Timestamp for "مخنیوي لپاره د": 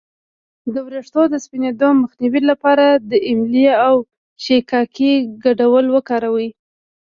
2.01-3.13